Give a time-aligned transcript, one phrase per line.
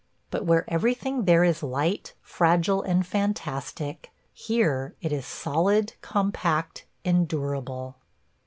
[0.31, 7.27] But where everything there is light, fragile, and fantastic, here it is solid, compact, and
[7.27, 7.97] durable.